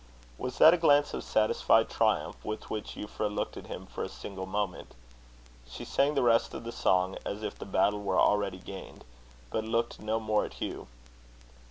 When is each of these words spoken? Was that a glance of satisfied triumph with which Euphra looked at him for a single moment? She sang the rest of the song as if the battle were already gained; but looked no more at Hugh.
Was 0.39 0.57
that 0.57 0.73
a 0.73 0.79
glance 0.81 1.13
of 1.13 1.23
satisfied 1.23 1.87
triumph 1.87 2.43
with 2.43 2.71
which 2.71 2.95
Euphra 2.95 3.29
looked 3.29 3.55
at 3.55 3.67
him 3.67 3.85
for 3.85 4.01
a 4.01 4.09
single 4.09 4.47
moment? 4.47 4.95
She 5.69 5.85
sang 5.85 6.15
the 6.15 6.23
rest 6.23 6.55
of 6.55 6.63
the 6.63 6.71
song 6.71 7.17
as 7.23 7.43
if 7.43 7.59
the 7.59 7.65
battle 7.67 8.01
were 8.01 8.19
already 8.19 8.57
gained; 8.57 9.03
but 9.51 9.63
looked 9.63 9.99
no 9.99 10.19
more 10.19 10.43
at 10.43 10.53
Hugh. 10.53 10.87